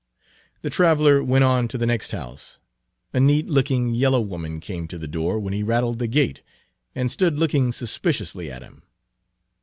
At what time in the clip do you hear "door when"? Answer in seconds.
5.07-5.53